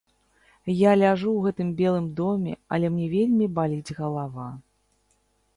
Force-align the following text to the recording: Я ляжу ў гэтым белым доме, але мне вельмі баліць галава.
Я 0.71 0.91
ляжу 1.01 1.29
ў 1.33 1.39
гэтым 1.45 1.69
белым 1.83 2.07
доме, 2.21 2.53
але 2.79 2.85
мне 2.97 3.07
вельмі 3.15 3.45
баліць 3.59 3.95
галава. 3.99 4.49